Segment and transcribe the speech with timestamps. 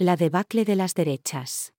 [0.00, 1.72] La debacle de las derechas.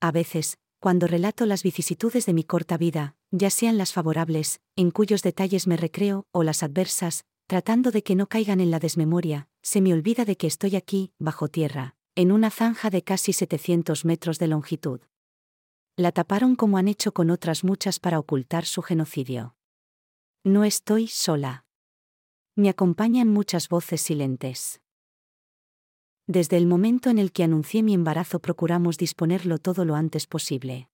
[0.00, 4.90] A veces, cuando relato las vicisitudes de mi corta vida, ya sean las favorables, en
[4.90, 9.48] cuyos detalles me recreo, o las adversas, tratando de que no caigan en la desmemoria,
[9.62, 14.04] se me olvida de que estoy aquí, bajo tierra, en una zanja de casi 700
[14.04, 15.00] metros de longitud.
[15.94, 19.54] La taparon como han hecho con otras muchas para ocultar su genocidio.
[20.42, 21.64] No estoy sola.
[22.56, 24.80] Me acompañan muchas voces silentes.
[26.30, 30.90] Desde el momento en el que anuncié mi embarazo procuramos disponerlo todo lo antes posible.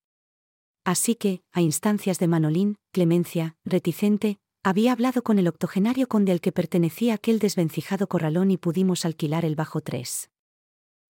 [0.84, 6.40] Así que, a instancias de Manolín, Clemencia, reticente, había hablado con el octogenario conde al
[6.40, 10.30] que pertenecía aquel desvencijado corralón y pudimos alquilar el bajo 3.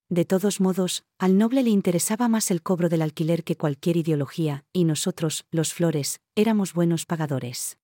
[0.09, 4.65] De todos modos, al noble le interesaba más el cobro del alquiler que cualquier ideología,
[4.73, 7.77] y nosotros, los Flores, éramos buenos pagadores.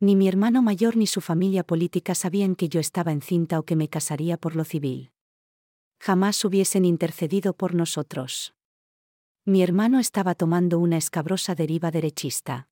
[0.00, 3.74] Ni mi hermano mayor ni su familia política sabían que yo estaba encinta o que
[3.74, 5.12] me casaría por lo civil.
[5.98, 8.54] Jamás hubiesen intercedido por nosotros.
[9.44, 12.68] Mi hermano estaba tomando una escabrosa deriva derechista.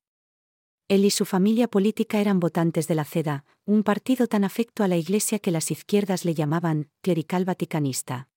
[0.87, 4.87] Él y su familia política eran votantes de la CEDA, un partido tan afecto a
[4.87, 8.29] la Iglesia que las izquierdas le llamaban clerical vaticanista.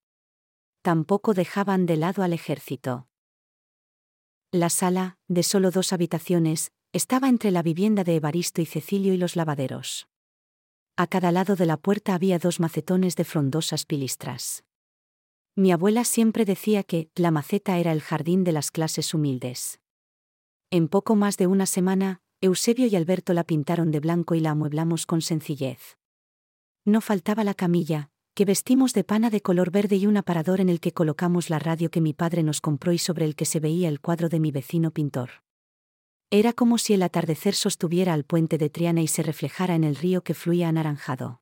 [0.81, 3.07] Tampoco dejaban de lado al ejército.
[4.51, 9.17] La sala, de solo dos habitaciones, estaba entre la vivienda de Evaristo y Cecilio y
[9.17, 10.07] los lavaderos.
[10.95, 14.63] A cada lado de la puerta había dos macetones de frondosas pilistras.
[15.59, 19.81] Mi abuela siempre decía que la maceta era el jardín de las clases humildes.
[20.71, 24.51] En poco más de una semana, Eusebio y Alberto la pintaron de blanco y la
[24.51, 25.97] amueblamos con sencillez.
[26.85, 30.69] No faltaba la camilla, que vestimos de pana de color verde y un aparador en
[30.69, 33.59] el que colocamos la radio que mi padre nos compró y sobre el que se
[33.59, 35.43] veía el cuadro de mi vecino pintor.
[36.31, 39.97] Era como si el atardecer sostuviera al puente de Triana y se reflejara en el
[39.97, 41.38] río que fluía anaranjado.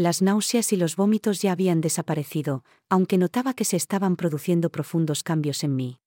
[0.00, 5.22] Las náuseas y los vómitos ya habían desaparecido, aunque notaba que se estaban produciendo profundos
[5.22, 5.98] cambios en mí.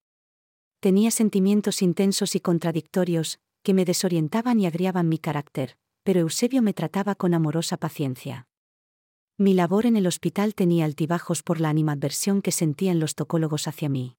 [0.80, 6.74] Tenía sentimientos intensos y contradictorios, que me desorientaban y agriaban mi carácter, pero Eusebio me
[6.74, 8.48] trataba con amorosa paciencia.
[9.38, 13.90] Mi labor en el hospital tenía altibajos por la animadversión que sentían los tocólogos hacia
[13.90, 14.18] mí.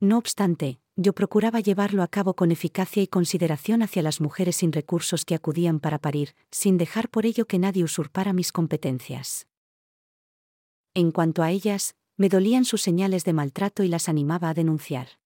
[0.00, 4.72] No obstante, yo procuraba llevarlo a cabo con eficacia y consideración hacia las mujeres sin
[4.72, 9.46] recursos que acudían para parir, sin dejar por ello que nadie usurpara mis competencias.
[10.94, 15.20] En cuanto a ellas, me dolían sus señales de maltrato y las animaba a denunciar.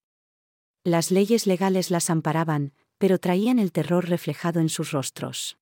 [0.83, 5.57] Las leyes legales las amparaban, pero traían el terror reflejado en sus rostros.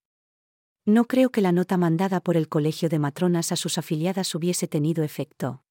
[0.86, 4.68] No creo que la nota mandada por el Colegio de Matronas a sus afiliadas hubiese
[4.68, 5.64] tenido efecto.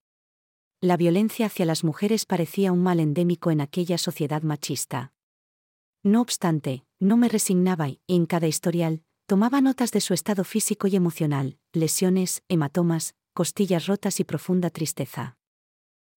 [0.82, 5.12] La violencia hacia las mujeres parecía un mal endémico en aquella sociedad machista.
[6.02, 10.86] No obstante, no me resignaba y, en cada historial, tomaba notas de su estado físico
[10.86, 15.36] y emocional, lesiones, hematomas, costillas rotas y profunda tristeza.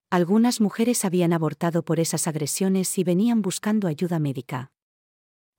[0.09, 4.72] Algunas mujeres habían abortado por esas agresiones y venían buscando ayuda médica.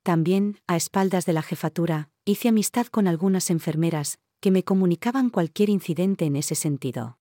[0.02, 5.68] También, a espaldas de la jefatura, hice amistad con algunas enfermeras, que me comunicaban cualquier
[5.68, 7.18] incidente en ese sentido.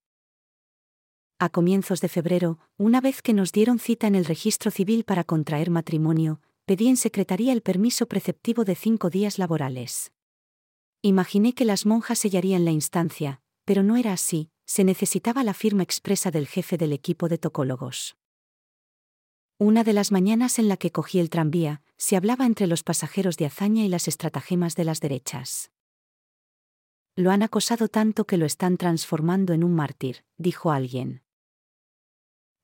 [1.44, 5.26] A comienzos de febrero, una vez que nos dieron cita en el registro civil para
[5.26, 10.14] contraer matrimonio, pedí en secretaría el permiso preceptivo de cinco días laborales.
[11.02, 15.84] Imaginé que las monjas sellarían la instancia, pero no era así, se necesitaba la firma
[15.84, 18.16] expresa del jefe del equipo de tocólogos.
[19.58, 23.36] Una de las mañanas en la que cogí el tranvía, se hablaba entre los pasajeros
[23.36, 25.72] de hazaña y las estratagemas de las derechas.
[27.18, 31.22] Lo han acosado tanto que lo están transformando en un mártir, dijo alguien.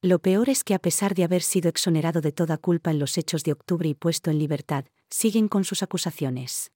[0.01, 3.18] Lo peor es que a pesar de haber sido exonerado de toda culpa en los
[3.18, 6.72] hechos de octubre y puesto en libertad, siguen con sus acusaciones.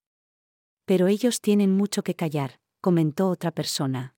[0.86, 4.16] Pero ellos tienen mucho que callar, comentó otra persona.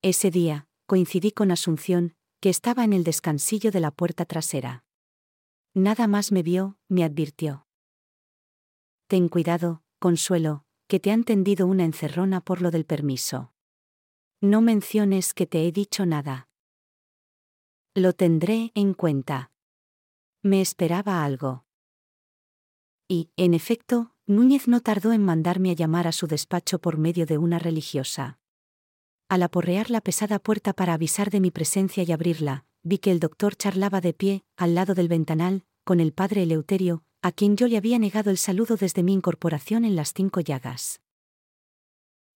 [0.00, 4.84] Ese día, coincidí con Asunción, que estaba en el descansillo de la puerta trasera.
[5.74, 7.66] Nada más me vio, me advirtió.
[9.08, 13.52] Ten cuidado, Consuelo, que te han tendido una encerrona por lo del permiso.
[14.40, 16.48] No menciones que te he dicho nada.
[17.98, 19.52] Lo tendré en cuenta.
[20.42, 21.64] Me esperaba algo.
[23.08, 27.24] Y, en efecto, Núñez no tardó en mandarme a llamar a su despacho por medio
[27.24, 28.38] de una religiosa.
[29.30, 33.18] Al aporrear la pesada puerta para avisar de mi presencia y abrirla, vi que el
[33.18, 37.66] doctor charlaba de pie, al lado del ventanal, con el padre Eleuterio, a quien yo
[37.66, 41.00] le había negado el saludo desde mi incorporación en las cinco llagas.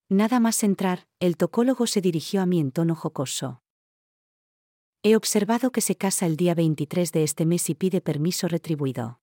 [0.09, 3.61] Nada más entrar, el tocólogo se dirigió a mí en tono jocoso.
[5.03, 9.19] He observado que se casa el día 23 de este mes y pide permiso retribuido.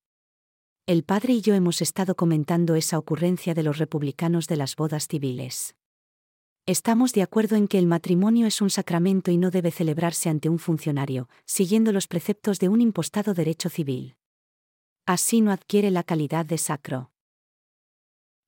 [0.87, 5.07] El padre y yo hemos estado comentando esa ocurrencia de los republicanos de las bodas
[5.07, 5.75] civiles.
[6.65, 10.49] Estamos de acuerdo en que el matrimonio es un sacramento y no debe celebrarse ante
[10.49, 14.15] un funcionario, siguiendo los preceptos de un impostado derecho civil.
[15.05, 17.11] Así no adquiere la calidad de sacro.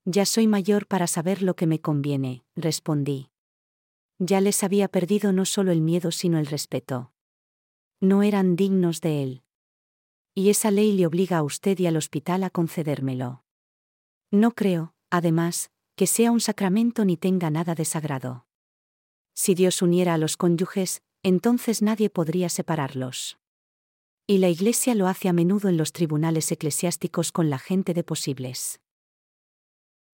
[0.04, 3.30] Ya soy mayor para saber lo que me conviene, respondí.
[4.18, 7.14] Ya les había perdido no solo el miedo sino el respeto.
[8.02, 9.44] No eran dignos de él.
[10.34, 13.44] Y esa ley le obliga a usted y al hospital a concedérmelo.
[14.32, 18.46] No creo, además, que sea un sacramento ni tenga nada de sagrado.
[19.34, 23.38] Si Dios uniera a los cónyuges, entonces nadie podría separarlos.
[24.28, 28.04] Y la Iglesia lo hace a menudo en los tribunales eclesiásticos con la gente de
[28.04, 28.80] posibles.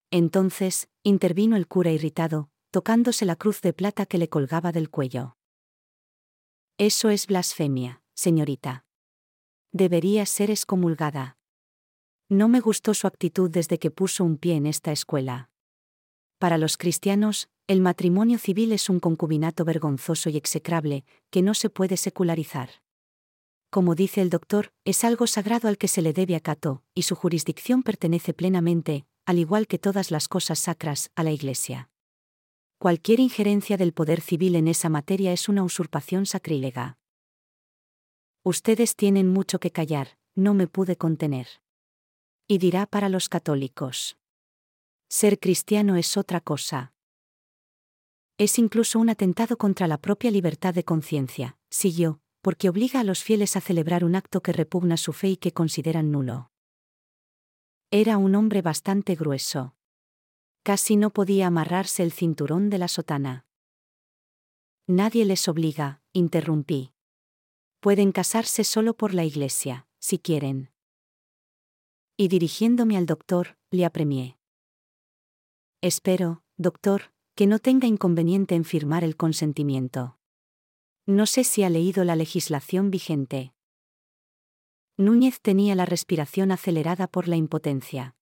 [0.10, 5.38] Entonces, intervino el cura irritado, tocándose la cruz de plata que le colgaba del cuello.
[6.78, 8.84] Eso es blasfemia, señorita.
[9.72, 11.38] Debería ser excomulgada.
[12.28, 15.50] No me gustó su actitud desde que puso un pie en esta escuela.
[16.38, 21.70] Para los cristianos, el matrimonio civil es un concubinato vergonzoso y execrable, que no se
[21.70, 22.70] puede secularizar.
[23.70, 27.16] Como dice el doctor, es algo sagrado al que se le debe acato, y su
[27.16, 31.90] jurisdicción pertenece plenamente, al igual que todas las cosas sacras, a la Iglesia.
[32.78, 36.98] Cualquier injerencia del poder civil en esa materia es una usurpación sacrílega.
[38.44, 41.48] Ustedes tienen mucho que callar, no me pude contener.
[42.48, 44.18] Y dirá para los católicos.
[45.08, 46.94] Ser cristiano es otra cosa.
[48.38, 53.24] Es incluso un atentado contra la propia libertad de conciencia, siguió, porque obliga a los
[53.24, 56.52] fieles a celebrar un acto que repugna su fe y que consideran nulo.
[57.90, 59.75] Era un hombre bastante grueso.
[60.66, 63.46] Casi no podía amarrarse el cinturón de la sotana.
[64.88, 66.92] Nadie les obliga, interrumpí.
[67.82, 70.72] Pueden casarse solo por la iglesia, si quieren.
[72.18, 74.40] Y dirigiéndome al doctor, le apremié.
[75.82, 80.18] Espero, doctor, que no tenga inconveniente en firmar el consentimiento.
[81.06, 83.54] No sé si ha leído la legislación vigente.
[84.98, 88.16] Núñez tenía la respiración acelerada por la impotencia.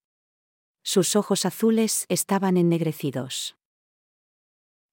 [0.83, 3.55] Sus ojos azules estaban ennegrecidos.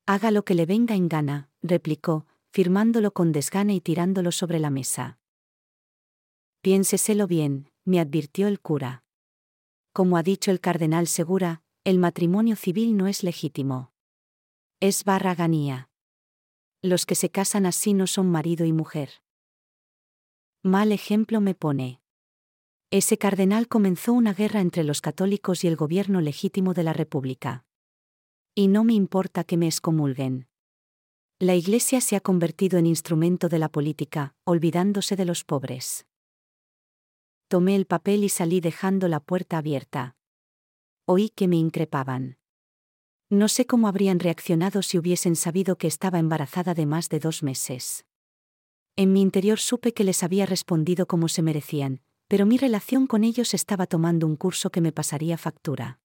[0.07, 4.71] Haga lo que le venga en gana, replicó, firmándolo con desgana y tirándolo sobre la
[4.71, 5.19] mesa.
[6.63, 9.05] Piénseselo bien, me advirtió el cura.
[9.93, 13.93] Como ha dicho el cardenal Segura, el matrimonio civil no es legítimo.
[14.79, 15.89] Es barraganía.
[16.83, 19.23] Los que se casan así no son marido y mujer.
[20.63, 22.00] Mal ejemplo me pone.
[22.91, 27.65] Ese cardenal comenzó una guerra entre los católicos y el gobierno legítimo de la República.
[28.55, 30.49] Y no me importa que me excomulguen.
[31.39, 36.07] La Iglesia se ha convertido en instrumento de la política, olvidándose de los pobres.
[37.49, 40.17] Tomé el papel y salí dejando la puerta abierta
[41.11, 42.39] oí que me increpaban.
[43.31, 47.43] No sé cómo habrían reaccionado si hubiesen sabido que estaba embarazada de más de dos
[47.43, 48.05] meses.
[48.95, 52.01] En mi interior supe que les había respondido como se merecían,
[52.31, 55.99] pero mi relación con ellos estaba tomando un curso que me pasaría factura.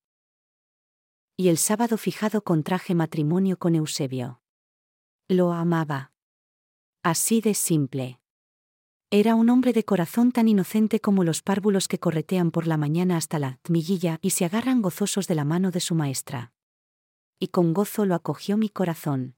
[1.38, 4.42] Y el sábado fijado contraje matrimonio con Eusebio.
[5.28, 6.14] Lo amaba.
[7.04, 8.20] Así de simple.
[9.12, 13.18] Era un hombre de corazón tan inocente como los párvulos que corretean por la mañana
[13.18, 16.54] hasta la miguilla y se agarran gozosos de la mano de su maestra.
[17.38, 19.36] Y con gozo lo acogió mi corazón.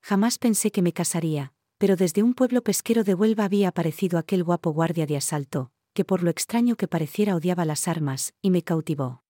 [0.00, 4.42] Jamás pensé que me casaría, pero desde un pueblo pesquero de Huelva había aparecido aquel
[4.44, 8.62] guapo guardia de asalto, que por lo extraño que pareciera odiaba las armas, y me
[8.62, 9.24] cautivó.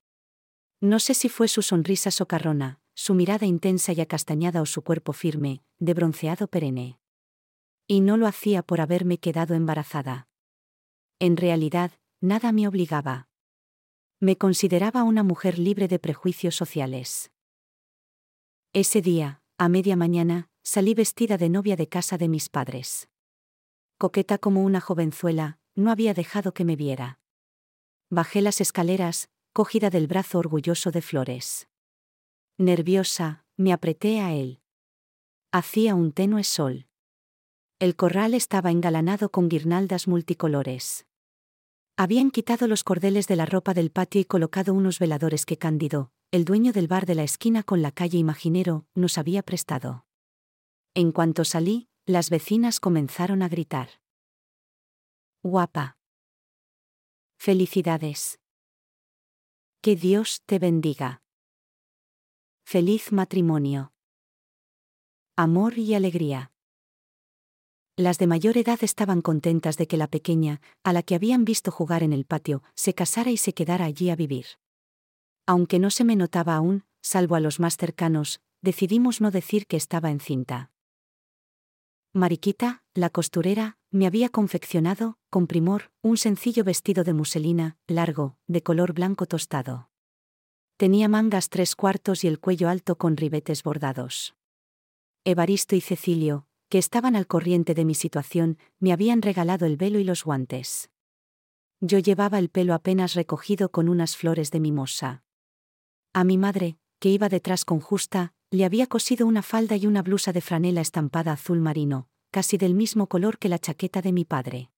[0.80, 5.12] No sé si fue su sonrisa socarrona, su mirada intensa y acastañada o su cuerpo
[5.12, 6.98] firme, de bronceado perenne.
[7.86, 10.28] Y no lo hacía por haberme quedado embarazada.
[11.18, 13.28] En realidad, nada me obligaba.
[14.20, 17.30] Me consideraba una mujer libre de prejuicios sociales.
[18.72, 23.08] Ese día, a media mañana, salí vestida de novia de casa de mis padres.
[23.98, 27.18] Coqueta como una jovenzuela, no había dejado que me viera.
[28.10, 31.68] Bajé las escaleras, cogida del brazo orgulloso de Flores.
[32.58, 34.60] Nerviosa, me apreté a él.
[35.52, 36.86] Hacía un tenue sol.
[37.78, 41.06] El corral estaba engalanado con guirnaldas multicolores.
[41.96, 46.12] Habían quitado los cordeles de la ropa del patio y colocado unos veladores que Cándido,
[46.30, 50.06] el dueño del bar de la esquina con la calle Imaginero, nos había prestado.
[50.94, 53.99] En cuanto salí, las vecinas comenzaron a gritar.
[55.42, 55.96] Guapa.
[57.38, 58.38] Felicidades.
[59.80, 61.22] Que Dios te bendiga.
[62.62, 63.94] Feliz matrimonio.
[65.36, 66.52] Amor y alegría.
[67.96, 71.70] Las de mayor edad estaban contentas de que la pequeña, a la que habían visto
[71.70, 74.44] jugar en el patio, se casara y se quedara allí a vivir.
[75.46, 79.78] Aunque no se me notaba aún, salvo a los más cercanos, decidimos no decir que
[79.78, 80.70] estaba encinta.
[82.12, 88.64] Mariquita, la costurera, me había confeccionado, con primor, un sencillo vestido de muselina, largo, de
[88.64, 89.90] color blanco tostado.
[90.76, 94.34] Tenía mangas tres cuartos y el cuello alto con ribetes bordados.
[95.24, 100.00] Evaristo y Cecilio, que estaban al corriente de mi situación, me habían regalado el velo
[100.00, 100.90] y los guantes.
[101.80, 105.22] Yo llevaba el pelo apenas recogido con unas flores de mimosa.
[106.12, 110.02] A mi madre, que iba detrás con justa, le había cosido una falda y una
[110.02, 114.24] blusa de franela estampada azul marino, casi del mismo color que la chaqueta de mi
[114.24, 114.70] padre.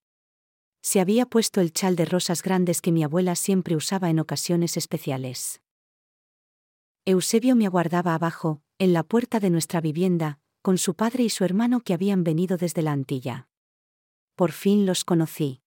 [0.82, 4.76] Se había puesto el chal de rosas grandes que mi abuela siempre usaba en ocasiones
[4.76, 5.62] especiales.
[7.06, 11.44] Eusebio me aguardaba abajo, en la puerta de nuestra vivienda, con su padre y su
[11.44, 13.48] hermano que habían venido desde la Antilla.
[14.36, 15.62] Por fin los conocí.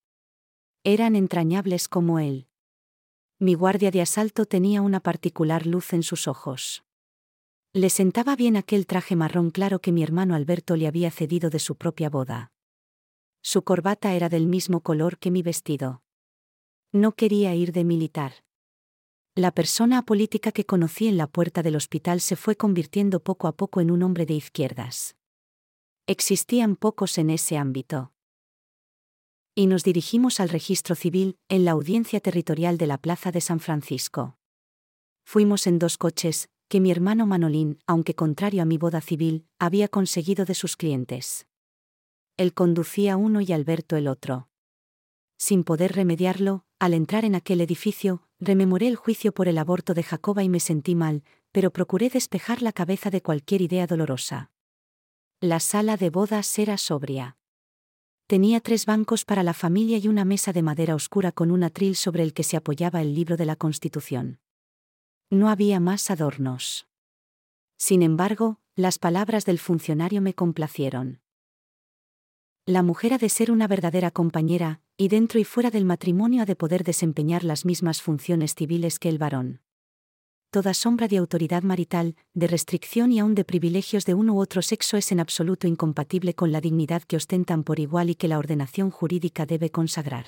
[0.84, 2.46] Eran entrañables como él.
[3.38, 6.85] Mi guardia de asalto tenía una particular luz en sus ojos.
[7.76, 11.58] Le sentaba bien aquel traje marrón claro que mi hermano Alberto le había cedido de
[11.58, 12.50] su propia boda.
[13.42, 16.02] Su corbata era del mismo color que mi vestido.
[16.90, 18.32] No quería ir de militar.
[19.34, 23.54] La persona política que conocí en la puerta del hospital se fue convirtiendo poco a
[23.54, 25.14] poco en un hombre de izquierdas.
[26.06, 28.14] Existían pocos en ese ámbito.
[29.54, 33.60] Y nos dirigimos al registro civil, en la audiencia territorial de la Plaza de San
[33.60, 34.38] Francisco.
[35.24, 39.88] Fuimos en dos coches, que mi hermano Manolín, aunque contrario a mi boda civil, había
[39.88, 41.46] conseguido de sus clientes.
[42.36, 44.48] Él conducía uno y Alberto el otro.
[45.38, 50.02] Sin poder remediarlo, al entrar en aquel edificio, rememoré el juicio por el aborto de
[50.02, 54.50] Jacoba y me sentí mal, pero procuré despejar la cabeza de cualquier idea dolorosa.
[55.40, 57.36] La sala de bodas era sobria.
[58.26, 61.94] Tenía tres bancos para la familia y una mesa de madera oscura con un atril
[61.94, 64.40] sobre el que se apoyaba el libro de la Constitución.
[65.30, 66.86] No había más adornos.
[67.76, 71.20] Sin embargo, las palabras del funcionario me complacieron.
[72.64, 76.46] La mujer ha de ser una verdadera compañera, y dentro y fuera del matrimonio ha
[76.46, 79.62] de poder desempeñar las mismas funciones civiles que el varón.
[80.50, 84.62] Toda sombra de autoridad marital, de restricción y aun de privilegios de uno u otro
[84.62, 88.38] sexo es en absoluto incompatible con la dignidad que ostentan por igual y que la
[88.38, 90.26] ordenación jurídica debe consagrar.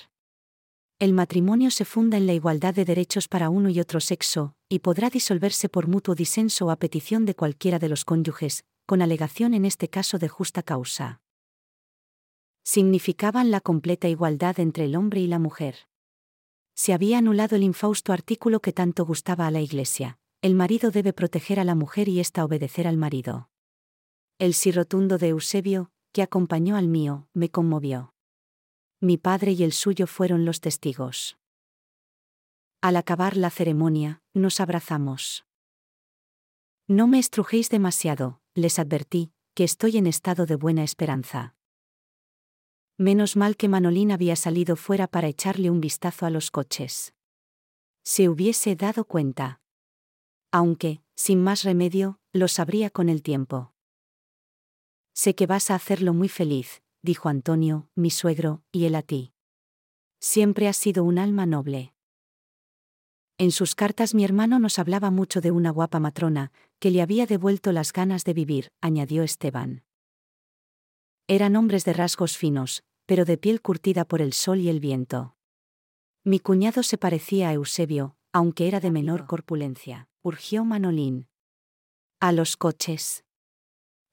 [0.99, 4.81] El matrimonio se funda en la igualdad de derechos para uno y otro sexo, y
[4.81, 9.55] podrá disolverse por mutuo disenso o a petición de cualquiera de los cónyuges, con alegación
[9.55, 11.21] en este caso de justa causa
[12.69, 15.89] significaban la completa igualdad entre el hombre y la mujer.
[16.75, 21.15] Se había anulado el infausto artículo que tanto gustaba a la Iglesia, el marido debe
[21.15, 23.49] proteger a la mujer y ésta obedecer al marido.
[24.39, 28.13] El sí rotundo de Eusebio, que acompañó al mío, me conmovió.
[29.01, 31.39] Mi padre y el suyo fueron los testigos.
[32.81, 35.47] Al acabar la ceremonia, nos abrazamos.
[36.89, 41.55] No me estrujéis demasiado, les advertí, que estoy en estado de buena esperanza.
[42.97, 47.15] Menos mal que Manolín había salido fuera para echarle un vistazo a los coches.
[48.03, 49.61] Se hubiese dado cuenta.
[50.51, 53.75] Aunque, sin más remedio, lo sabría con el tiempo.
[55.13, 59.33] Sé que vas a hacerlo muy feliz, dijo Antonio, mi suegro, y él a ti.
[60.21, 61.95] Siempre has sido un alma noble.
[63.39, 67.25] En sus cartas mi hermano nos hablaba mucho de una guapa matrona, que le había
[67.25, 69.85] devuelto las ganas de vivir, añadió Esteban.
[71.29, 75.35] Eran hombres de rasgos finos, pero de piel curtida por el sol y el viento.
[76.25, 81.27] Mi cuñado se parecía a Eusebio, aunque era de menor corpulencia, urgió Manolín.
[82.21, 83.25] A los coches.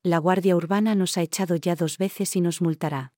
[0.05, 3.11] La Guardia Urbana nos ha echado ya dos veces y nos multará.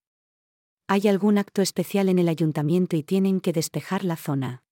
[0.86, 4.64] Hay algún acto especial en el ayuntamiento y tienen que despejar la zona.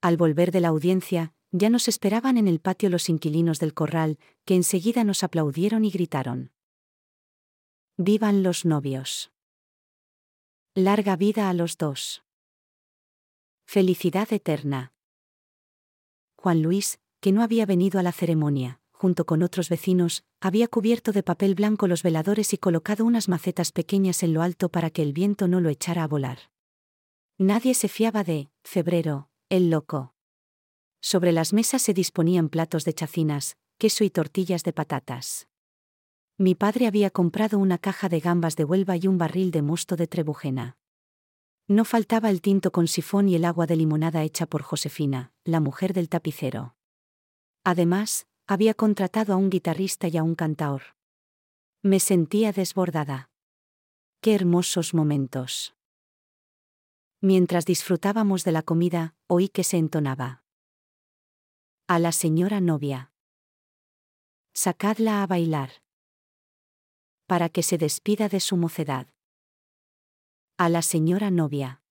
[0.00, 4.18] Al volver de la audiencia, ya nos esperaban en el patio los inquilinos del corral,
[4.44, 6.50] que enseguida nos aplaudieron y gritaron.
[7.96, 9.30] Vivan los novios.
[10.74, 12.24] Larga vida a los dos.
[13.66, 14.92] Felicidad eterna.
[16.34, 21.12] Juan Luis, que no había venido a la ceremonia, junto con otros vecinos, había cubierto
[21.12, 25.02] de papel blanco los veladores y colocado unas macetas pequeñas en lo alto para que
[25.02, 26.50] el viento no lo echara a volar.
[27.38, 30.14] Nadie se fiaba de, febrero, el loco.
[31.00, 35.48] Sobre las mesas se disponían platos de chacinas, queso y tortillas de patatas.
[36.36, 39.96] Mi padre había comprado una caja de gambas de Huelva y un barril de mosto
[39.96, 40.76] de Trebujena.
[41.66, 45.58] No faltaba el tinto con sifón y el agua de limonada hecha por Josefina, la
[45.58, 46.76] mujer del tapicero.
[47.64, 50.96] Además, había contratado a un guitarrista y a un cantaor.
[51.82, 53.30] Me sentía desbordada.
[54.22, 55.76] Qué hermosos momentos.
[57.20, 60.44] Mientras disfrutábamos de la comida, oí que se entonaba.
[61.88, 63.12] A la señora novia.
[64.54, 65.82] Sacadla a bailar.
[67.26, 69.08] Para que se despida de su mocedad.
[70.56, 71.82] A la señora novia.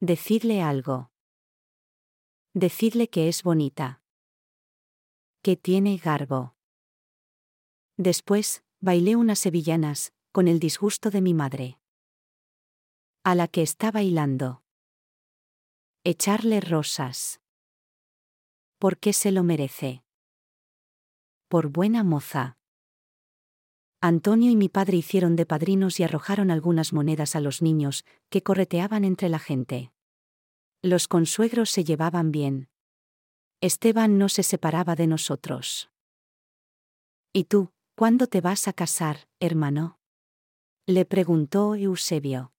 [0.00, 1.10] Decidle algo.
[2.52, 4.03] Decidle que es bonita
[5.44, 6.56] que tiene garbo.
[7.98, 11.78] Después, bailé unas sevillanas, con el disgusto de mi madre.
[13.24, 14.64] A la que está bailando.
[16.02, 17.42] Echarle rosas.
[18.78, 20.02] ¿Por qué se lo merece?
[21.48, 22.56] Por buena moza.
[24.00, 28.42] Antonio y mi padre hicieron de padrinos y arrojaron algunas monedas a los niños, que
[28.42, 29.92] correteaban entre la gente.
[30.80, 32.70] Los consuegros se llevaban bien.
[33.64, 35.88] Esteban no se separaba de nosotros.
[37.32, 39.98] ¿Y tú, cuándo te vas a casar, hermano?
[40.86, 42.52] Le preguntó Eusebio.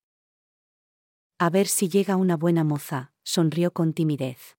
[1.38, 4.58] A ver si llega una buena moza, sonrió con timidez.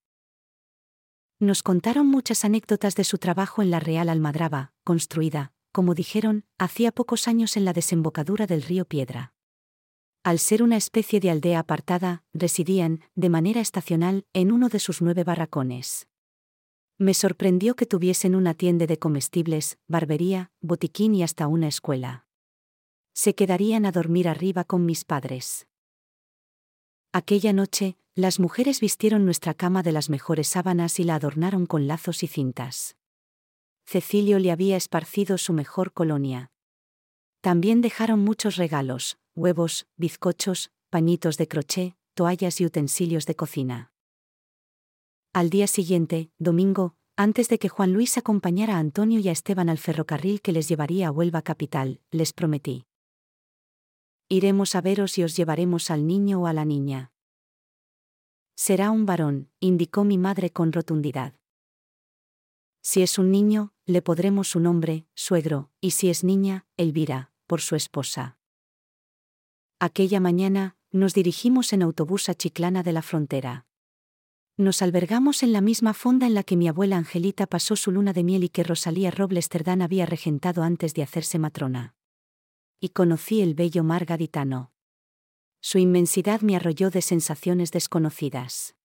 [1.40, 6.92] Nos contaron muchas anécdotas de su trabajo en la Real Almadraba, construida, como dijeron, hacía
[6.92, 9.34] pocos años en la desembocadura del río Piedra.
[10.22, 15.02] Al ser una especie de aldea apartada, residían, de manera estacional, en uno de sus
[15.02, 16.06] nueve barracones.
[16.98, 22.26] Me sorprendió que tuviesen una tienda de comestibles, barbería, botiquín y hasta una escuela.
[23.12, 25.66] Se quedarían a dormir arriba con mis padres.
[27.12, 31.86] Aquella noche, las mujeres vistieron nuestra cama de las mejores sábanas y la adornaron con
[31.86, 32.96] lazos y cintas.
[33.84, 36.50] Cecilio le había esparcido su mejor colonia.
[37.42, 43.92] También dejaron muchos regalos, huevos, bizcochos, pañitos de crochet, toallas y utensilios de cocina.
[45.36, 49.68] Al día siguiente, domingo, antes de que Juan Luis acompañara a Antonio y a Esteban
[49.68, 52.86] al ferrocarril que les llevaría a Huelva capital, les prometí.
[54.30, 57.12] Iremos a veros y os llevaremos al niño o a la niña.
[58.54, 61.34] Será un varón, indicó mi madre con rotundidad.
[62.80, 67.60] Si es un niño, le podremos su nombre, suegro, y si es niña, Elvira, por
[67.60, 68.38] su esposa.
[69.80, 73.66] Aquella mañana, nos dirigimos en autobús a Chiclana de la Frontera.
[74.58, 78.14] Nos albergamos en la misma fonda en la que mi abuela Angelita pasó su luna
[78.14, 81.94] de miel y que Rosalía Robles Cerdán había regentado antes de hacerse matrona.
[82.80, 84.72] Y conocí el bello mar gaditano.
[85.60, 88.76] Su inmensidad me arrolló de sensaciones desconocidas.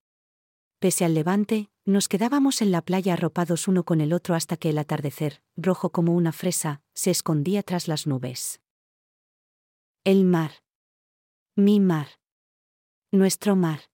[0.80, 4.72] Pese al levante, nos quedábamos en la playa arropados uno con el otro hasta que
[4.72, 8.60] el atardecer, rojo como una fresa, se escondía tras las nubes.
[10.04, 10.52] El mar.
[11.56, 12.08] Mi mar.
[13.12, 13.91] Nuestro mar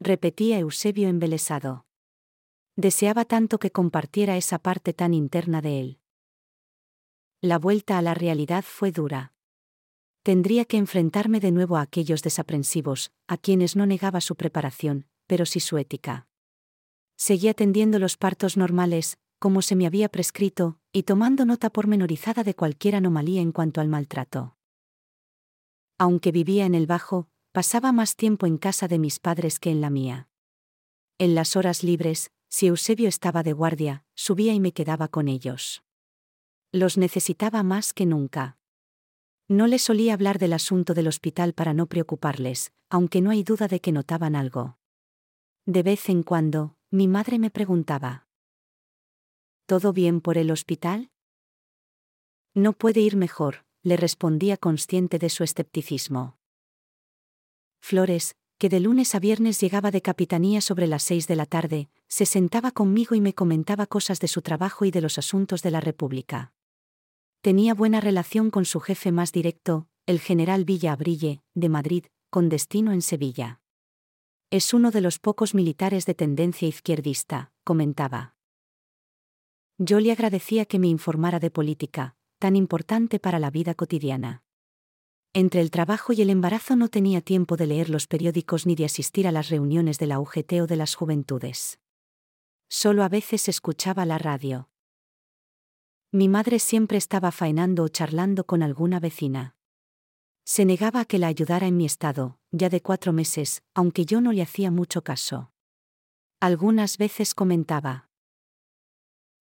[0.00, 1.86] repetía Eusebio embelesado.
[2.76, 5.98] Deseaba tanto que compartiera esa parte tan interna de él.
[7.40, 9.32] La vuelta a la realidad fue dura.
[10.22, 15.46] Tendría que enfrentarme de nuevo a aquellos desaprensivos, a quienes no negaba su preparación, pero
[15.46, 16.28] sí su ética.
[17.16, 22.54] Seguía atendiendo los partos normales, como se me había prescrito, y tomando nota pormenorizada de
[22.54, 24.56] cualquier anomalía en cuanto al maltrato.
[25.96, 29.80] Aunque vivía en el Bajo, pasaba más tiempo en casa de mis padres que en
[29.80, 30.28] la mía.
[31.18, 35.82] En las horas libres, si Eusebio estaba de guardia, subía y me quedaba con ellos.
[36.70, 38.58] Los necesitaba más que nunca.
[39.48, 43.66] No les solía hablar del asunto del hospital para no preocuparles, aunque no hay duda
[43.66, 44.78] de que notaban algo.
[45.66, 48.28] De vez en cuando, mi madre me preguntaba.
[49.66, 51.10] ¿Todo bien por el hospital?
[52.54, 56.37] No puede ir mejor, le respondía consciente de su escepticismo.
[57.80, 61.88] Flores, que de lunes a viernes llegaba de capitanía sobre las seis de la tarde,
[62.08, 65.70] se sentaba conmigo y me comentaba cosas de su trabajo y de los asuntos de
[65.70, 66.52] la República.
[67.40, 72.48] Tenía buena relación con su jefe más directo, el general Villa Abrille, de Madrid, con
[72.48, 73.60] destino en Sevilla.
[74.50, 78.34] Es uno de los pocos militares de tendencia izquierdista, comentaba.
[79.76, 84.42] Yo le agradecía que me informara de política, tan importante para la vida cotidiana.
[85.38, 88.84] Entre el trabajo y el embarazo no tenía tiempo de leer los periódicos ni de
[88.84, 91.78] asistir a las reuniones de la UGT o de las juventudes.
[92.68, 94.68] Solo a veces escuchaba la radio.
[96.10, 99.54] Mi madre siempre estaba faenando o charlando con alguna vecina.
[100.42, 104.20] Se negaba a que la ayudara en mi estado, ya de cuatro meses, aunque yo
[104.20, 105.52] no le hacía mucho caso.
[106.40, 108.10] Algunas veces comentaba.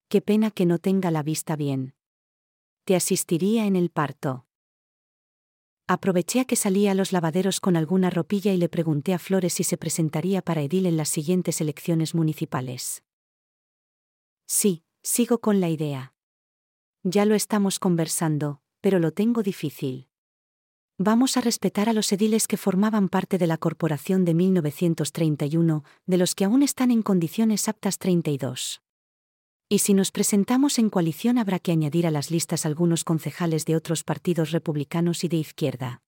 [0.10, 1.96] Qué pena que no tenga la vista bien.
[2.84, 4.47] Te asistiría en el parto.
[5.90, 9.54] Aproveché a que salía a los lavaderos con alguna ropilla y le pregunté a Flores
[9.54, 13.04] si se presentaría para Edil en las siguientes elecciones municipales.
[14.46, 16.14] Sí, sigo con la idea.
[17.04, 20.10] Ya lo estamos conversando, pero lo tengo difícil.
[20.98, 26.18] Vamos a respetar a los ediles que formaban parte de la corporación de 1931, de
[26.18, 28.82] los que aún están en condiciones aptas 32.
[29.70, 33.76] Y si nos presentamos en coalición habrá que añadir a las listas algunos concejales de
[33.76, 36.02] otros partidos republicanos y de izquierda.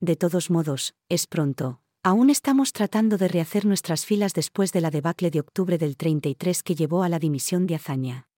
[0.00, 4.90] De todos modos, es pronto, aún estamos tratando de rehacer nuestras filas después de la
[4.90, 8.28] debacle de octubre del 33 que llevó a la dimisión de Azaña.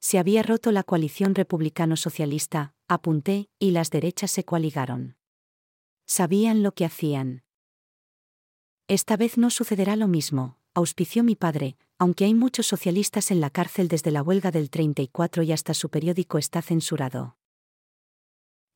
[0.00, 5.16] Se había roto la coalición republicano-socialista, apunté, y las derechas se coaligaron.
[6.06, 7.42] Sabían lo que hacían.
[8.88, 13.50] Esta vez no sucederá lo mismo, auspició mi padre, aunque hay muchos socialistas en la
[13.50, 17.36] cárcel desde la huelga del 34 y hasta su periódico está censurado.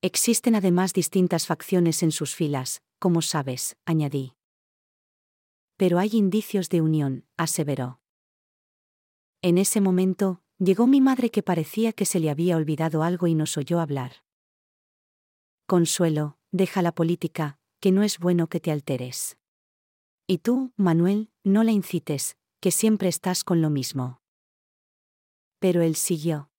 [0.01, 4.35] Existen además distintas facciones en sus filas, como sabes, añadí.
[5.77, 8.01] Pero hay indicios de unión, aseveró.
[9.43, 13.35] En ese momento, llegó mi madre que parecía que se le había olvidado algo y
[13.35, 14.25] nos oyó hablar.
[15.67, 19.37] Consuelo, deja la política, que no es bueno que te alteres.
[20.27, 24.21] Y tú, Manuel, no la incites, que siempre estás con lo mismo.
[25.61, 26.51] Pero él siguió.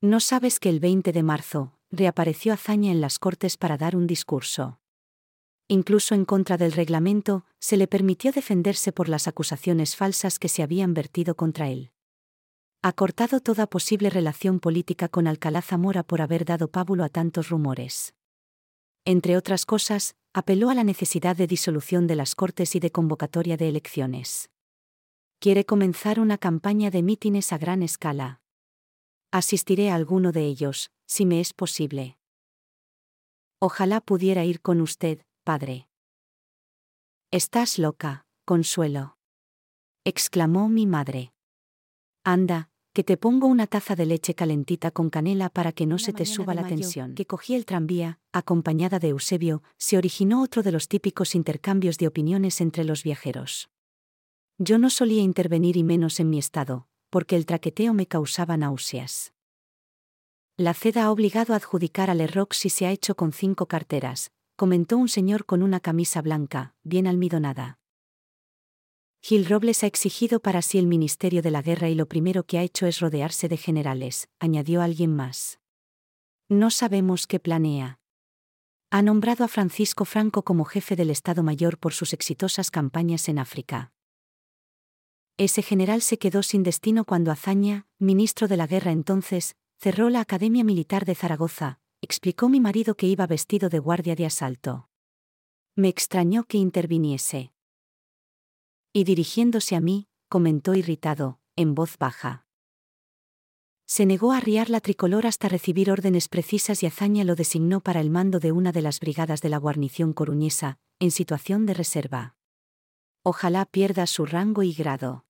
[0.00, 4.06] No sabes que el 20 de marzo, reapareció Azaña en las Cortes para dar un
[4.06, 4.80] discurso.
[5.68, 10.62] Incluso en contra del reglamento, se le permitió defenderse por las acusaciones falsas que se
[10.62, 11.90] habían vertido contra él.
[12.82, 17.48] Ha cortado toda posible relación política con Alcalá Zamora por haber dado pábulo a tantos
[17.48, 18.14] rumores.
[19.06, 23.56] Entre otras cosas, apeló a la necesidad de disolución de las Cortes y de convocatoria
[23.56, 24.50] de elecciones.
[25.44, 28.40] Quiere comenzar una campaña de mítines a gran escala.
[29.30, 32.16] Asistiré a alguno de ellos, si me es posible.
[33.58, 35.86] Ojalá pudiera ir con usted, padre.
[37.30, 39.18] Estás loca, Consuelo.
[40.06, 41.34] exclamó mi madre.
[42.24, 46.14] Anda, que te pongo una taza de leche calentita con canela para que no se
[46.14, 47.14] te suba la tensión.
[47.14, 52.06] Que cogí el tranvía, acompañada de Eusebio, se originó otro de los típicos intercambios de
[52.06, 53.68] opiniones entre los viajeros.
[54.58, 59.32] Yo no solía intervenir y menos en mi estado, porque el traqueteo me causaba náuseas.
[60.56, 64.30] La CEDA ha obligado a adjudicar al Erroc si se ha hecho con cinco carteras,
[64.54, 67.80] comentó un señor con una camisa blanca, bien almidonada.
[69.20, 72.58] Gil Robles ha exigido para sí el Ministerio de la Guerra y lo primero que
[72.58, 75.58] ha hecho es rodearse de generales, añadió alguien más.
[76.48, 77.98] No sabemos qué planea.
[78.90, 83.38] Ha nombrado a Francisco Franco como jefe del Estado Mayor por sus exitosas campañas en
[83.38, 83.93] África.
[85.36, 90.20] Ese general se quedó sin destino cuando Azaña, ministro de la guerra entonces, cerró la
[90.20, 94.88] Academia Militar de Zaragoza, explicó mi marido que iba vestido de guardia de asalto.
[95.74, 97.52] Me extrañó que interviniese.
[98.92, 102.46] Y dirigiéndose a mí, comentó irritado, en voz baja.
[103.86, 108.00] Se negó a arriar la tricolor hasta recibir órdenes precisas y Azaña lo designó para
[108.00, 112.36] el mando de una de las brigadas de la guarnición coruñesa, en situación de reserva.
[113.26, 115.24] Ojalá pierda su rango y grado.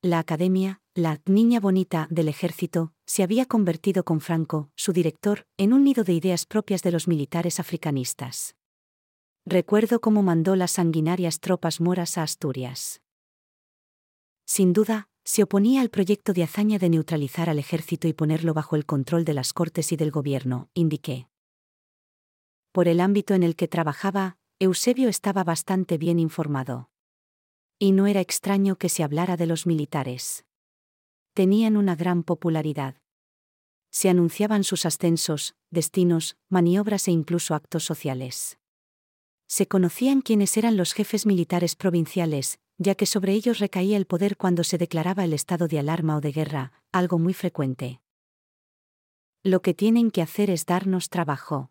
[0.00, 5.72] La academia, la niña bonita del ejército, se había convertido con Franco, su director, en
[5.72, 8.54] un nido de ideas propias de los militares africanistas.
[9.44, 13.02] Recuerdo cómo mandó las sanguinarias tropas moras a Asturias.
[14.46, 18.76] Sin duda, se oponía al proyecto de hazaña de neutralizar al ejército y ponerlo bajo
[18.76, 21.26] el control de las Cortes y del gobierno, indiqué.
[22.70, 26.89] Por el ámbito en el que trabajaba, Eusebio estaba bastante bien informado.
[27.82, 30.44] Y no era extraño que se hablara de los militares.
[31.32, 33.00] Tenían una gran popularidad.
[33.90, 38.58] Se anunciaban sus ascensos, destinos, maniobras e incluso actos sociales.
[39.46, 44.36] Se conocían quiénes eran los jefes militares provinciales, ya que sobre ellos recaía el poder
[44.36, 48.02] cuando se declaraba el estado de alarma o de guerra, algo muy frecuente.
[49.42, 51.70] Lo que tienen que hacer es darnos trabajo.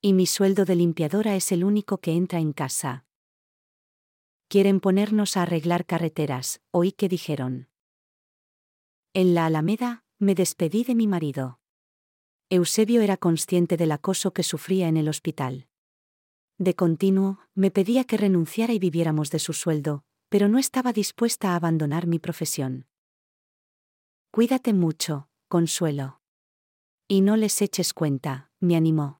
[0.00, 3.04] Y mi sueldo de limpiadora es el único que entra en casa.
[4.50, 7.68] Quieren ponernos a arreglar carreteras, oí que dijeron.
[9.14, 11.60] En la Alameda, me despedí de mi marido.
[12.48, 15.68] Eusebio era consciente del acoso que sufría en el hospital.
[16.58, 21.52] De continuo, me pedía que renunciara y viviéramos de su sueldo, pero no estaba dispuesta
[21.52, 22.88] a abandonar mi profesión.
[24.32, 26.22] Cuídate mucho, Consuelo.
[27.06, 29.19] Y no les eches cuenta, me animó.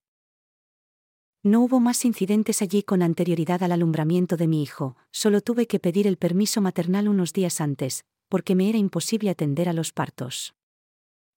[1.42, 5.80] No hubo más incidentes allí con anterioridad al alumbramiento de mi hijo, solo tuve que
[5.80, 10.54] pedir el permiso maternal unos días antes, porque me era imposible atender a los partos.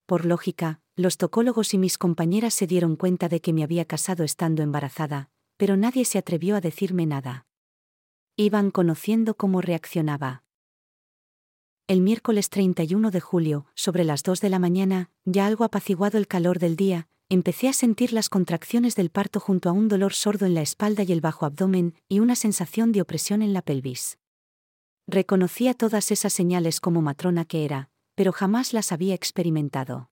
[0.04, 4.24] Por lógica, los tocólogos y mis compañeras se dieron cuenta de que me había casado
[4.24, 7.46] estando embarazada, pero nadie se atrevió a decirme nada.
[8.36, 10.44] Iban conociendo cómo reaccionaba.
[11.86, 16.26] El miércoles 31 de julio, sobre las 2 de la mañana, ya algo apaciguado el
[16.26, 20.46] calor del día, empecé a sentir las contracciones del parto junto a un dolor sordo
[20.46, 24.18] en la espalda y el bajo abdomen, y una sensación de opresión en la pelvis.
[25.06, 30.10] Reconocía todas esas señales como matrona que era, pero jamás las había experimentado.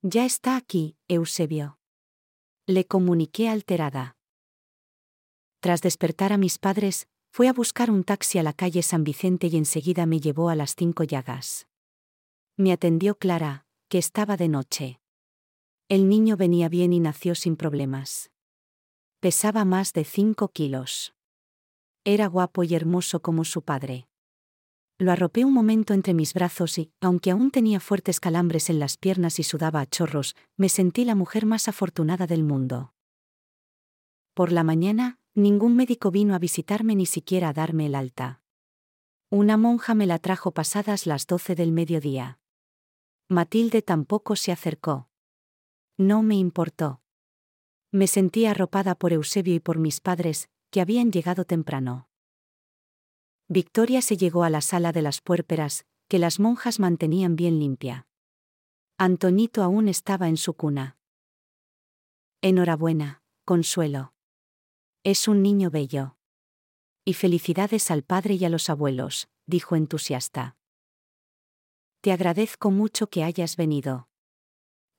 [0.00, 1.78] Ya está aquí, Eusebio.
[2.66, 4.16] Le comuniqué alterada.
[5.60, 9.46] Tras despertar a mis padres, fue a buscar un taxi a la calle San Vicente
[9.46, 11.66] y enseguida me llevó a las cinco llagas.
[12.56, 15.01] Me atendió Clara, que estaba de noche.
[15.92, 18.30] El niño venía bien y nació sin problemas.
[19.20, 21.14] Pesaba más de cinco kilos.
[22.02, 24.08] Era guapo y hermoso como su padre.
[24.96, 28.96] Lo arropé un momento entre mis brazos y, aunque aún tenía fuertes calambres en las
[28.96, 32.94] piernas y sudaba a chorros, me sentí la mujer más afortunada del mundo.
[34.32, 38.40] Por la mañana, ningún médico vino a visitarme ni siquiera a darme el alta.
[39.28, 42.38] Una monja me la trajo pasadas las doce del mediodía.
[43.28, 45.11] Matilde tampoco se acercó.
[46.02, 47.00] No me importó.
[47.92, 52.08] Me sentí arropada por Eusebio y por mis padres, que habían llegado temprano.
[53.46, 58.08] Victoria se llegó a la sala de las puérperas, que las monjas mantenían bien limpia.
[58.98, 60.98] Antonito aún estaba en su cuna.
[62.40, 64.12] Enhorabuena, Consuelo.
[65.04, 66.16] Es un niño bello.
[67.04, 70.56] Y felicidades al padre y a los abuelos, dijo entusiasta.
[72.00, 74.08] Te agradezco mucho que hayas venido.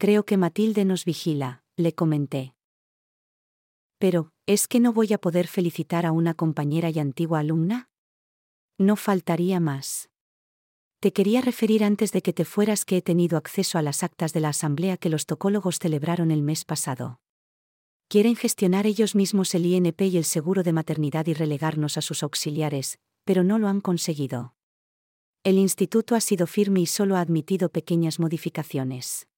[0.04, 2.56] Creo que Matilde nos vigila, le comenté.
[4.00, 7.88] Pero, ¿es que no voy a poder felicitar a una compañera y antigua alumna?
[8.78, 10.10] No faltaría más.
[11.00, 14.34] Te quería referir antes de que te fueras que he tenido acceso a las actas
[14.34, 17.22] de la asamblea que los tocólogos celebraron el mes pasado.
[18.10, 22.24] Quieren gestionar ellos mismos el INP y el seguro de maternidad y relegarnos a sus
[22.24, 24.54] auxiliares, pero no lo han conseguido.
[25.46, 29.30] El instituto ha sido firme y solo ha admitido pequeñas modificaciones.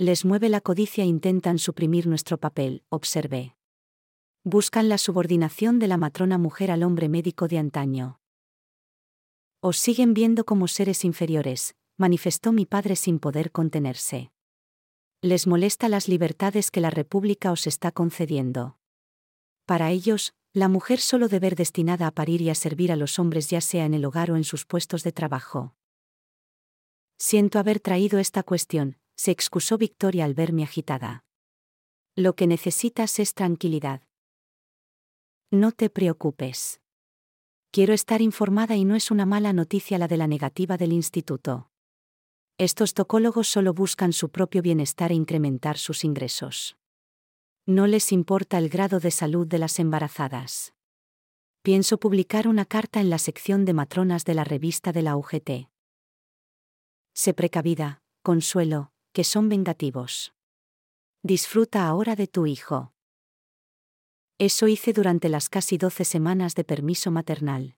[0.00, 3.56] Les mueve la codicia e intentan suprimir nuestro papel, observé.
[4.44, 8.20] Buscan la subordinación de la matrona mujer al hombre médico de antaño.
[9.60, 14.30] Os siguen viendo como seres inferiores, manifestó mi padre sin poder contenerse.
[15.20, 18.78] Les molesta las libertades que la República os está concediendo.
[19.66, 23.50] Para ellos, la mujer solo debe destinada a parir y a servir a los hombres
[23.50, 25.74] ya sea en el hogar o en sus puestos de trabajo.
[27.18, 31.24] Siento haber traído esta cuestión, se excusó Victoria al verme agitada.
[32.14, 34.02] Lo que necesitas es tranquilidad.
[35.50, 36.80] No te preocupes.
[37.72, 41.68] Quiero estar informada y no es una mala noticia la de la negativa del instituto.
[42.58, 46.76] Estos tocólogos solo buscan su propio bienestar e incrementar sus ingresos.
[47.66, 50.74] No les importa el grado de salud de las embarazadas.
[51.62, 55.68] Pienso publicar una carta en la sección de matronas de la revista de la UGT.
[57.14, 60.32] Sé precavida, Consuelo, que son vengativos.
[61.24, 62.92] Disfruta ahora de tu hijo.
[64.38, 67.74] Eso hice durante las casi doce semanas de permiso maternal.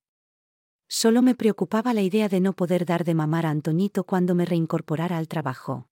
[0.87, 4.45] Solo me preocupaba la idea de no poder dar de mamar a Antoñito cuando me
[4.45, 5.89] reincorporara al trabajo.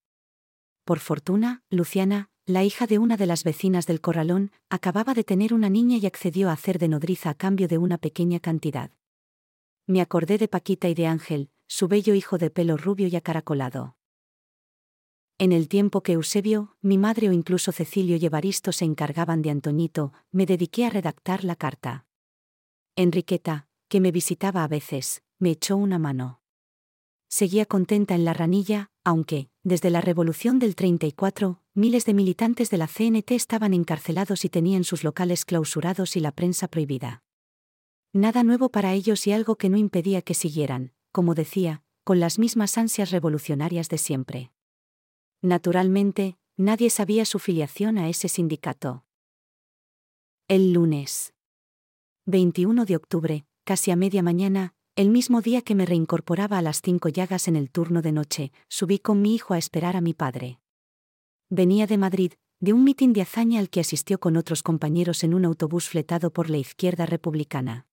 [0.85, 5.55] Por fortuna, Luciana, la hija de una de las vecinas del corralón, acababa de tener
[5.55, 8.91] una niña y accedió a hacer de nodriza a cambio de una pequeña cantidad.
[9.87, 13.98] Me acordé de Paquita y de Ángel, su bello hijo de pelo rubio y acaracolado.
[15.41, 19.51] En el tiempo que Eusebio, mi madre o incluso Cecilio y Evaristo se encargaban de
[19.51, 22.07] Antoñito, me dediqué a redactar la carta.
[22.97, 26.41] Enriqueta, que me visitaba a veces, me echó una mano.
[27.29, 32.79] Seguía contenta en la ranilla, aunque, desde la revolución del 34, miles de militantes de
[32.79, 37.23] la CNT estaban encarcelados y tenían sus locales clausurados y la prensa prohibida.
[38.13, 42.41] Nada nuevo para ellos y algo que no impedía que siguieran, como decía, con las
[42.41, 44.51] mismas ansias revolucionarias de siempre.
[45.43, 49.05] Naturalmente, nadie sabía su filiación a ese sindicato.
[50.49, 51.33] El lunes.
[52.27, 56.83] 21 de octubre, casi a media mañana, el mismo día que me reincorporaba a las
[56.83, 60.13] cinco llagas en el turno de noche, subí con mi hijo a esperar a mi
[60.13, 60.59] padre.
[61.49, 65.35] Venía de Madrid, de un mitin de hazaña al que asistió con otros compañeros en
[65.35, 67.87] un autobús fletado por la izquierda republicana.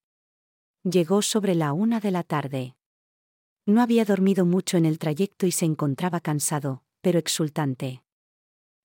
[0.83, 2.75] Llegó sobre la una de la tarde.
[3.67, 8.01] No había dormido mucho en el trayecto y se encontraba cansado, pero exultante.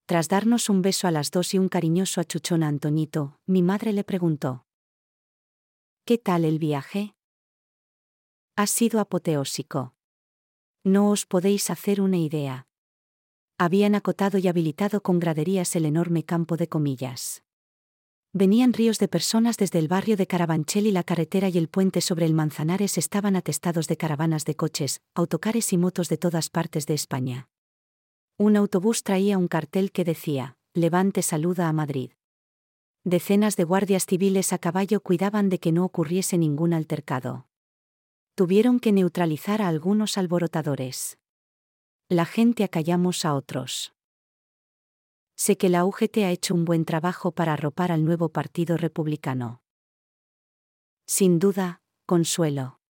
[0.05, 3.95] Tras darnos un beso a las dos y un cariñoso achuchón a Antoñito, mi madre
[3.95, 4.67] le preguntó.
[6.05, 7.15] ¿Qué tal el viaje?
[8.57, 9.95] Ha sido apoteósico.
[10.85, 12.67] No os podéis hacer una idea.
[13.57, 17.43] Habían acotado y habilitado con graderías el enorme campo de comillas.
[18.35, 22.03] Venían ríos de personas desde el barrio de Carabanchel y la carretera y el puente
[22.03, 26.85] sobre el Manzanares estaban atestados de caravanas de coches, autocares y motos de todas partes
[26.85, 27.49] de España.
[28.40, 32.12] Un autobús traía un cartel que decía, Levante saluda a Madrid.
[33.05, 37.48] Decenas de guardias civiles a caballo cuidaban de que no ocurriese ningún altercado.
[38.35, 41.18] Tuvieron que neutralizar a algunos alborotadores.
[42.09, 43.92] La gente acallamos a otros.
[45.37, 49.61] Sé que la UGT ha hecho un buen trabajo para arropar al nuevo Partido Republicano.
[51.05, 52.81] Sin duda, consuelo.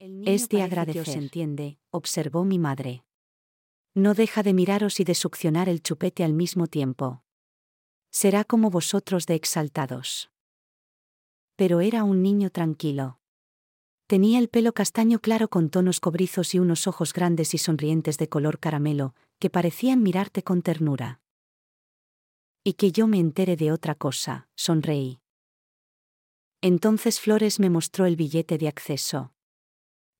[0.00, 1.06] Es de agradecer.
[1.06, 3.04] Se entiende, observó mi madre.
[3.98, 7.24] No deja de miraros y de succionar el chupete al mismo tiempo.
[8.12, 10.30] Será como vosotros de exaltados.
[11.56, 13.18] Pero era un niño tranquilo.
[14.06, 18.28] Tenía el pelo castaño claro con tonos cobrizos y unos ojos grandes y sonrientes de
[18.28, 21.20] color caramelo, que parecían mirarte con ternura.
[22.62, 25.18] Y que yo me entere de otra cosa, sonreí.
[26.60, 29.32] Entonces Flores me mostró el billete de acceso.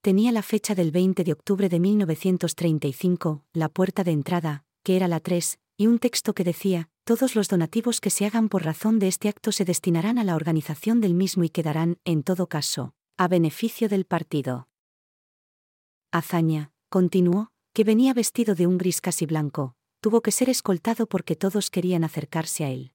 [0.01, 5.09] Tenía la fecha del 20 de octubre de 1935, la puerta de entrada, que era
[5.09, 9.01] la 3, y un texto que decía, todos los donativos que se hagan por razón
[9.01, 12.95] de este acto se destinarán a la organización del mismo y quedarán, en todo caso,
[13.17, 14.69] a beneficio del partido.
[16.13, 21.35] Azaña, continuó, que venía vestido de un gris casi blanco, tuvo que ser escoltado porque
[21.35, 22.93] todos querían acercarse a él.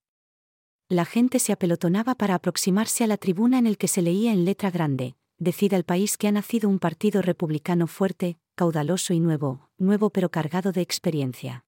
[0.88, 4.44] La gente se apelotonaba para aproximarse a la tribuna en el que se leía en
[4.44, 9.68] letra grande, decida el país que ha nacido un partido republicano fuerte, caudaloso y nuevo,
[9.78, 11.64] nuevo pero cargado de experiencia.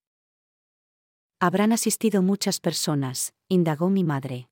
[1.39, 4.49] Habrán asistido muchas personas, indagó mi madre.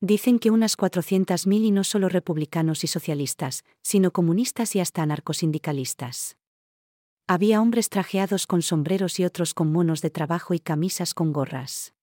[0.00, 6.36] Dicen que unas 400.000 y no solo republicanos y socialistas, sino comunistas y hasta anarcosindicalistas.
[7.26, 11.94] Había hombres trajeados con sombreros y otros con monos de trabajo y camisas con gorras.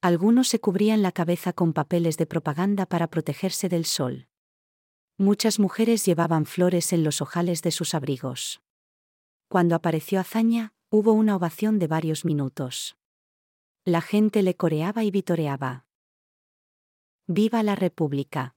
[0.00, 4.26] Algunos se cubrían la cabeza con papeles de propaganda para protegerse del sol.
[5.18, 8.62] Muchas mujeres llevaban flores en los ojales de sus abrigos.
[9.48, 12.96] Cuando apareció Azaña, hubo una ovación de varios minutos.
[13.84, 15.86] La gente le coreaba y vitoreaba.
[17.26, 18.56] Viva la República.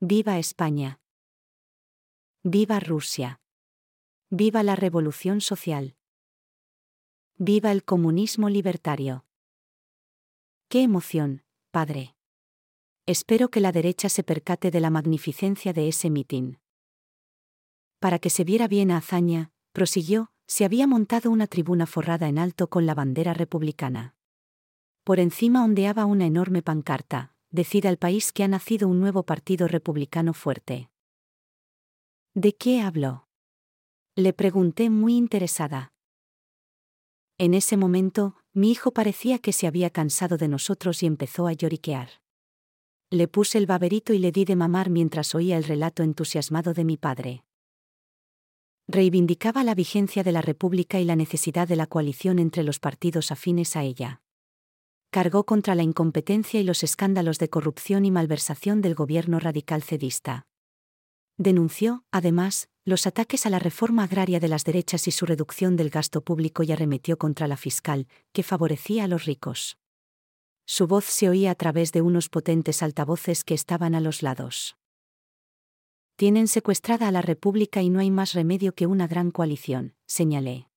[0.00, 1.00] Viva España.
[2.42, 3.40] Viva Rusia.
[4.30, 5.96] Viva la Revolución Social.
[7.36, 9.24] Viva el comunismo libertario.
[10.68, 12.13] Qué emoción, padre.
[13.06, 16.58] Espero que la derecha se percate de la magnificencia de ese mitin.
[17.98, 22.38] Para que se viera bien a hazaña, prosiguió, se había montado una tribuna forrada en
[22.38, 24.14] alto con la bandera republicana.
[25.04, 29.68] Por encima ondeaba una enorme pancarta, decida al país que ha nacido un nuevo partido
[29.68, 30.90] republicano fuerte.
[32.32, 33.28] ¿De qué habló?
[34.16, 35.92] Le pregunté muy interesada.
[37.36, 41.52] En ese momento, mi hijo parecía que se había cansado de nosotros y empezó a
[41.52, 42.23] lloriquear.
[43.14, 46.82] Le puse el baberito y le di de mamar mientras oía el relato entusiasmado de
[46.82, 47.44] mi padre.
[48.88, 53.30] Reivindicaba la vigencia de la República y la necesidad de la coalición entre los partidos
[53.30, 54.20] afines a ella.
[55.10, 60.48] Cargó contra la incompetencia y los escándalos de corrupción y malversación del gobierno radical cedista.
[61.36, 65.90] Denunció, además, los ataques a la reforma agraria de las derechas y su reducción del
[65.90, 69.78] gasto público y arremetió contra la fiscal, que favorecía a los ricos.
[70.66, 74.76] Su voz se oía a través de unos potentes altavoces que estaban a los lados.
[76.16, 80.68] Tienen secuestrada a la República y no hay más remedio que una gran coalición, señalé.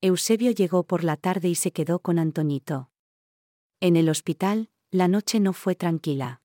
[0.00, 2.90] Eusebio llegó por la tarde y se quedó con Antonito.
[3.80, 6.42] En el hospital, la noche no fue tranquila.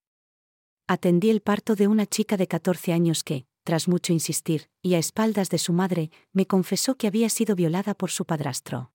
[0.87, 4.97] Atendí el parto de una chica de 14 años que, tras mucho insistir, y a
[4.97, 8.91] espaldas de su madre, me confesó que había sido violada por su padrastro.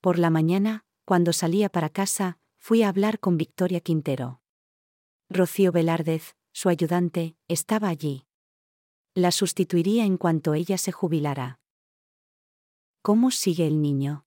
[0.00, 4.40] Por la mañana, cuando salía para casa, fui a hablar con Victoria Quintero.
[5.28, 8.28] Rocío Velárdez, su ayudante, estaba allí.
[9.14, 11.58] La sustituiría en cuanto ella se jubilara.
[13.02, 14.24] ¿Cómo sigue el niño?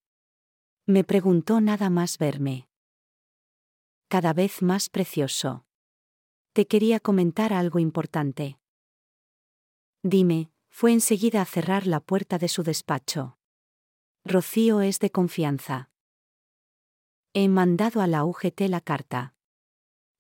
[0.86, 2.67] Me preguntó nada más verme.
[4.09, 5.65] Cada vez más precioso.
[6.51, 8.59] Te quería comentar algo importante.
[10.01, 13.38] Dime, fue enseguida a cerrar la puerta de su despacho.
[14.25, 15.92] Rocío es de confianza.
[17.36, 19.34] He mandado a la UGT la carta.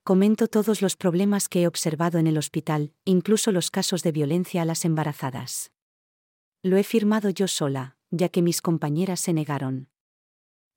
[0.03, 4.63] Comento todos los problemas que he observado en el hospital, incluso los casos de violencia
[4.63, 5.71] a las embarazadas.
[6.63, 9.89] Lo he firmado yo sola, ya que mis compañeras se negaron.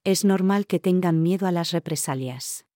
[0.05, 2.67] Es normal que tengan miedo a las represalias.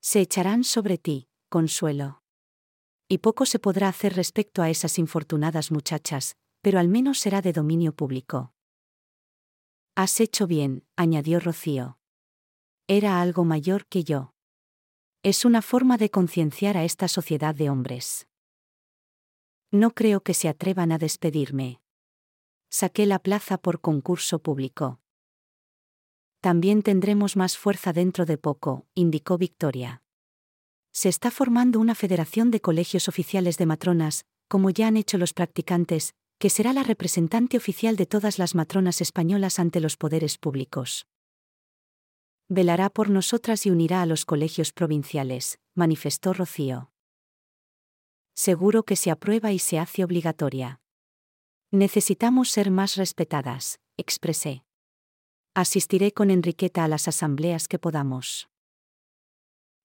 [0.00, 2.22] Se echarán sobre ti, consuelo.
[3.08, 7.54] Y poco se podrá hacer respecto a esas infortunadas muchachas, pero al menos será de
[7.54, 8.52] dominio público.
[9.94, 11.97] Has hecho bien, añadió Rocío.
[12.90, 14.32] Era algo mayor que yo.
[15.22, 18.26] Es una forma de concienciar a esta sociedad de hombres.
[19.70, 21.82] No creo que se atrevan a despedirme.
[22.70, 25.00] Saqué la plaza por concurso público.
[26.40, 30.02] También tendremos más fuerza dentro de poco, indicó Victoria.
[30.90, 35.34] Se está formando una federación de colegios oficiales de matronas, como ya han hecho los
[35.34, 41.06] practicantes, que será la representante oficial de todas las matronas españolas ante los poderes públicos.
[42.50, 46.90] Velará por nosotras y unirá a los colegios provinciales, manifestó Rocío.
[48.34, 50.80] Seguro que se aprueba y se hace obligatoria.
[51.70, 54.64] Necesitamos ser más respetadas, expresé.
[55.54, 58.48] Asistiré con Enriqueta a las asambleas que podamos.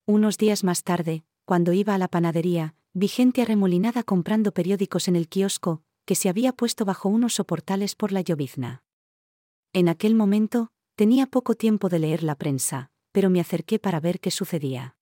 [0.06, 5.18] Unos días más tarde, cuando iba a la panadería, vi gente arremolinada comprando periódicos en
[5.18, 8.84] el kiosco, que se había puesto bajo unos soportales por la llovizna.
[9.74, 14.20] En aquel momento, tenía poco tiempo de leer la prensa, pero me acerqué para ver
[14.20, 14.96] qué sucedía.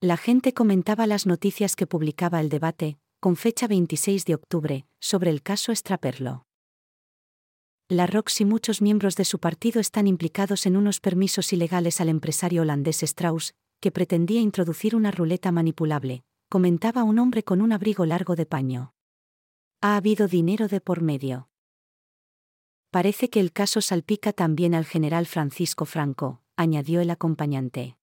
[0.00, 5.30] La gente comentaba las noticias que publicaba el debate, con fecha 26 de octubre, sobre
[5.30, 6.46] el caso Estraperlo.
[7.88, 12.10] La Rox y muchos miembros de su partido están implicados en unos permisos ilegales al
[12.10, 18.04] empresario holandés Strauss, que pretendía introducir una ruleta manipulable, comentaba un hombre con un abrigo
[18.04, 18.92] largo de paño.
[19.80, 21.47] Ha habido dinero de por medio.
[22.90, 27.98] Parece que el caso salpica también al general Francisco Franco, añadió el acompañante.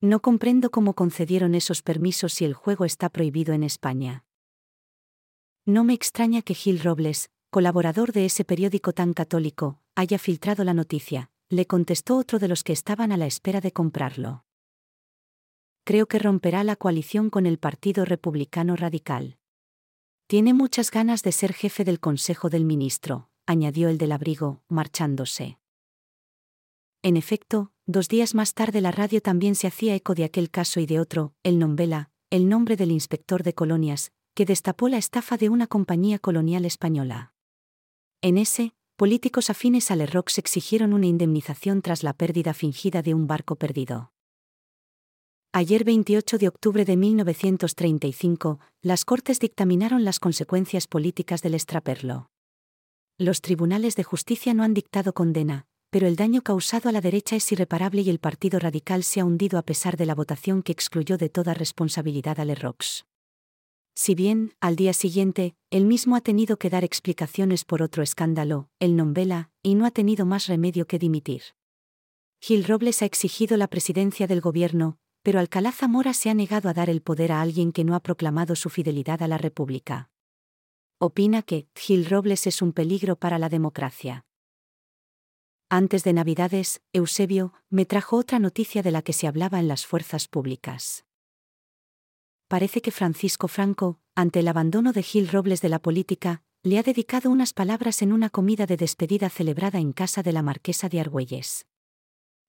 [0.00, 4.24] No comprendo cómo concedieron esos permisos si el juego está prohibido en España.
[5.64, 10.74] No me extraña que Gil Robles, colaborador de ese periódico tan católico, haya filtrado la
[10.74, 14.44] noticia, le contestó otro de los que estaban a la espera de comprarlo.
[15.84, 19.38] Creo que romperá la coalición con el Partido Republicano Radical.
[20.26, 25.58] Tiene muchas ganas de ser jefe del Consejo del Ministro, añadió el del abrigo, marchándose.
[27.02, 30.80] En efecto, dos días más tarde la radio también se hacía eco de aquel caso
[30.80, 35.36] y de otro, el Nombela, el nombre del inspector de colonias, que destapó la estafa
[35.36, 37.34] de una compañía colonial española.
[38.22, 43.26] En ese, políticos afines a Lerrox exigieron una indemnización tras la pérdida fingida de un
[43.26, 44.12] barco perdido.
[45.52, 52.31] Ayer 28 de octubre de 1935, las Cortes dictaminaron las consecuencias políticas del extraperlo.
[53.22, 57.36] Los tribunales de justicia no han dictado condena, pero el daño causado a la derecha
[57.36, 60.72] es irreparable y el Partido Radical se ha hundido a pesar de la votación que
[60.72, 63.04] excluyó de toda responsabilidad a Lerrox.
[63.94, 68.68] Si bien, al día siguiente, él mismo ha tenido que dar explicaciones por otro escándalo,
[68.80, 71.42] el Nombela, y no ha tenido más remedio que dimitir.
[72.40, 76.74] Gil Robles ha exigido la presidencia del gobierno, pero Alcalá Zamora se ha negado a
[76.74, 80.10] dar el poder a alguien que no ha proclamado su fidelidad a la República.
[81.04, 84.24] Opina que Gil Robles es un peligro para la democracia.
[85.68, 89.84] Antes de Navidades, Eusebio me trajo otra noticia de la que se hablaba en las
[89.84, 91.04] fuerzas públicas.
[92.46, 96.84] Parece que Francisco Franco, ante el abandono de Gil Robles de la política, le ha
[96.84, 101.00] dedicado unas palabras en una comida de despedida celebrada en casa de la marquesa de
[101.00, 101.66] Argüelles.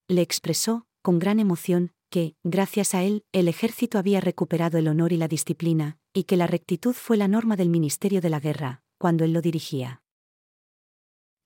[0.08, 5.12] Le expresó, con gran emoción, que, gracias a él, el ejército había recuperado el honor
[5.12, 8.84] y la disciplina, y que la rectitud fue la norma del Ministerio de la Guerra,
[8.98, 10.04] cuando él lo dirigía.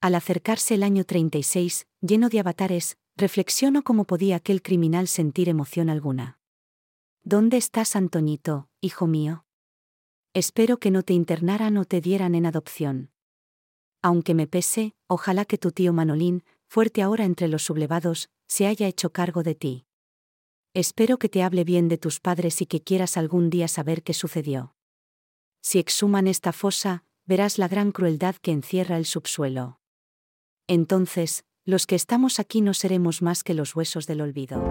[0.01, 5.89] Al acercarse el año 36, lleno de avatares, reflexiono cómo podía aquel criminal sentir emoción
[5.89, 6.39] alguna.
[7.23, 9.45] ¿Dónde estás, Antonito, hijo mío?
[10.33, 13.09] Espero que no te internaran o te dieran en adopción.
[14.03, 18.87] Aunque me pese, ojalá que tu tío Manolín, fuerte ahora entre los sublevados, se haya
[18.87, 19.86] hecho cargo de ti.
[20.77, 24.13] Espero que te hable bien de tus padres y que quieras algún día saber qué
[24.13, 24.75] sucedió.
[25.59, 29.79] Si exhuman esta fosa, verás la gran crueldad que encierra el subsuelo.
[30.67, 34.61] Entonces, los que estamos aquí no seremos más que los huesos del olvido.